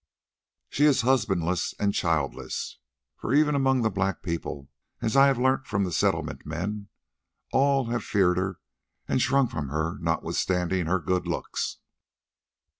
[0.67, 2.79] She is husbandless and childless,
[3.17, 4.67] for even among the black people,
[4.99, 6.87] as I have learnt from the Settlement men,
[7.51, 8.59] all have feared her
[9.07, 11.77] and shrunk from her notwithstanding her good looks.